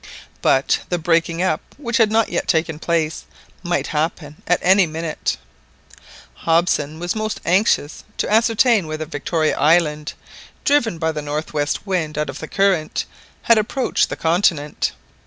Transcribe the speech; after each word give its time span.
But 0.41 0.79
the 0.89 0.97
breaking 0.97 1.43
up, 1.43 1.61
which 1.77 1.97
had 1.97 2.11
not 2.11 2.29
yet 2.29 2.47
taken 2.47 2.79
place, 2.79 3.25
might 3.61 3.85
happen 3.85 4.41
at 4.47 4.57
any 4.63 4.87
minute. 4.87 5.37
Hobson 6.33 6.97
was 6.97 7.15
most 7.15 7.39
anxious 7.45 8.03
to 8.17 8.27
ascertain 8.27 8.87
whether 8.87 9.05
Victoria 9.05 9.55
Island, 9.55 10.13
driven 10.63 10.97
by 10.97 11.11
the 11.11 11.21
north 11.21 11.53
west 11.53 11.85
wind 11.85 12.17
out 12.17 12.31
of 12.31 12.39
the 12.39 12.47
current, 12.47 13.05
had 13.43 13.59
approached 13.59 14.09
the 14.09 14.15
continent. 14.15 14.91